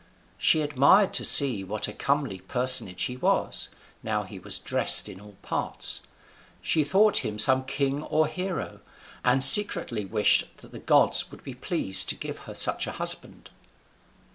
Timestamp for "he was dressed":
4.23-5.07